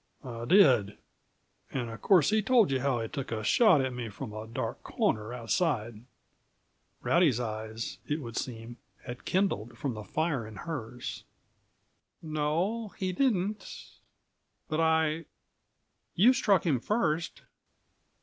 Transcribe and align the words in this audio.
"I 0.23 0.45
did. 0.45 0.97
And 1.71 1.91
of 1.91 2.01
course 2.01 2.31
he 2.31 2.41
told 2.41 2.71
you 2.71 2.79
how 2.79 2.99
he 3.01 3.07
took 3.07 3.31
a 3.31 3.43
shot 3.43 3.81
at 3.81 3.93
me 3.93 4.09
from 4.09 4.33
a 4.33 4.47
dark 4.47 4.81
corner, 4.81 5.31
outside." 5.31 6.05
Rowdy's 7.03 7.39
eyes, 7.39 7.99
it 8.07 8.19
would 8.19 8.35
seem, 8.35 8.77
had 9.03 9.25
kindled 9.25 9.77
from 9.77 9.93
the 9.93 10.03
fire 10.03 10.47
in 10.47 10.55
hers. 10.55 11.23
"No, 12.19 12.87
he 12.97 13.13
didn't 13.13 13.91
but 14.67 14.79
I 14.79 15.25
you 16.15 16.33
struck 16.33 16.65
him 16.65 16.79
first." 16.79 17.43